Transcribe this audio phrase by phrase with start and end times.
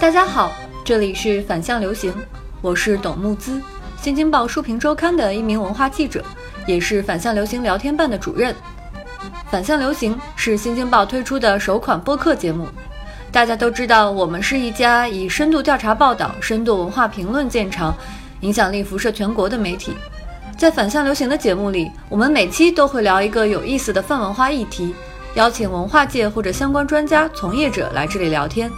[0.00, 0.52] 大家好，
[0.84, 2.14] 这里是反向流行，
[2.62, 3.60] 我是董木姿，
[4.00, 6.22] 新京报书评周刊的一名文化记者，
[6.68, 8.54] 也是反向流行聊天办的主任。
[9.50, 12.68] 反向流行是新京报推出的首款播客节目。
[13.32, 17.92] 大家都知道，我们是一家以深度调查报道、深度文化评论见长，
[18.42, 19.94] 影响力辐射全国的媒体。
[20.56, 24.94] 在反向流行的节目里，我们每期都会聊一个有意思的泛文化议题，
[25.34, 28.70] 邀请文化界或者相关专家、从业者来这里聊天。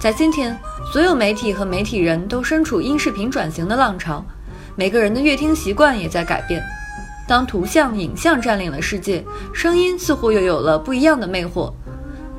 [0.00, 0.58] 在今天，
[0.92, 4.24] 所有媒体和媒体人都身处音视频转型的浪潮，
[4.74, 6.60] 每个人的阅听习惯也在改变。
[7.28, 11.72] 当图像、影像占领了世界，声音似乎又有了不一样的魅惑。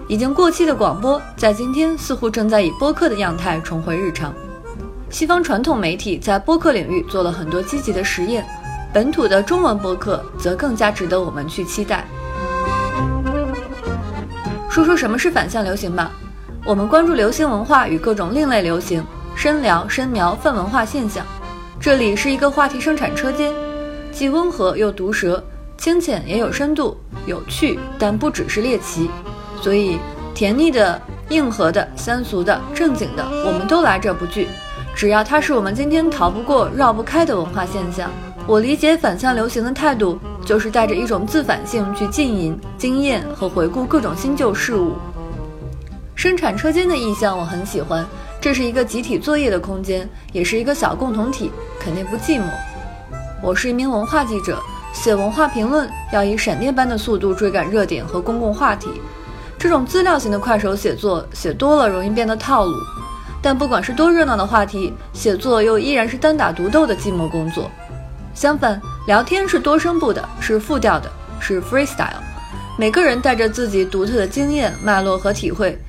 [0.09, 4.33] 已经过气的广播，在今天似乎正在以播客的样态重回日常。
[5.09, 8.45] 西方传统媒体在播客领域做了很多积极的实验，
[8.93, 12.05] 本土的中文播客则更加值得我们去期待。
[14.77, 16.11] 说说什么是反向流行吧。
[16.63, 19.03] 我们关注流行文化与各种另类流行、
[19.35, 21.25] 深聊、深描泛文化现象。
[21.79, 23.51] 这里是一个话题生产车间，
[24.11, 25.43] 既温和又毒舌，
[25.79, 29.09] 清浅也有深度，有趣但不只是猎奇。
[29.63, 29.97] 所以，
[30.35, 34.47] 甜腻的、硬核的、三俗的、正经的，我们都来者不拒。
[34.95, 38.11] 只要它是我们今天逃不过、绕不开的文化现象。
[38.45, 44.93] 我理解反向流行的态度，就是带着一种自反性去浸淫、经验和回顾各种新旧事物。
[46.15, 48.07] 生产车间的意象我很喜欢，
[48.39, 52.45] 这是一个集体作业的空间，也是一个小共同体，肯定不寂寞。
[53.43, 54.57] 我是一名文化记者，
[54.93, 58.89] 写文化评论要以闪电般的速度追赶热点和公共话题。
[59.59, 62.73] 这种资料型的快手写作，写多了容易变得套路。
[63.41, 67.69] 但不管是多热闹的话题，写作又依然是单打独斗的寂寞工作。
[68.33, 72.19] 相反，聊天是多声部的，是复调的，是 freestyle。
[72.77, 75.79] 每个人带着自己独特的经验、脉络和体会。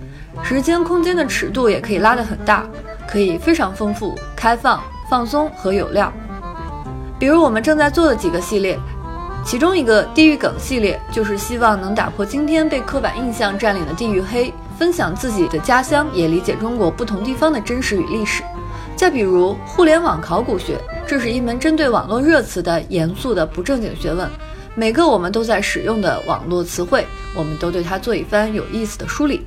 [0.40, 2.64] 时间空间的尺度也可以拉得很大，
[3.08, 4.80] 可以非常丰富、开放、
[5.10, 6.12] 放松和有料。
[7.18, 8.78] 比如我们正在做的几个系列，
[9.44, 18.44] 其中一个地域梗系列，就是希望能打破今天被刻板印象占领的地域黑，分享自己的家乡，也理解中国不同地方的真实与历史。
[18.98, 20.76] 再比如互联网考古学，
[21.06, 24.28] 这是一门针对网络热词的严肃的不正经学问，
[24.74, 29.46] 每个我们都在使用的网络词汇，我们都对它做一番有意思的梳理。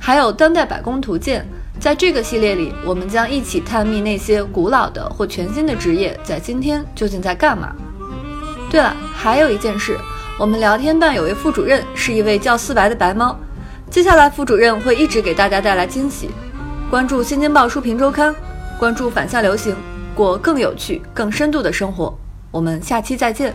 [0.00, 1.46] 还有当代百工图鉴，
[1.78, 7.72] 在这个系列里，我们将一起探秘那些古老的或全新的职业在今天究竟在干嘛。
[8.68, 9.96] 对了，还有一件事，
[10.36, 13.38] 我们聊天办有位副主任是一位叫思白的白猫，
[13.88, 16.28] 接下来副主任会一直给大家带来惊喜。
[16.90, 18.34] 关注《新京报书评周刊》，
[18.80, 19.76] 关注反向流行，
[20.14, 22.18] 过更有趣、更深度的生活。
[22.50, 23.54] 我们下期再见。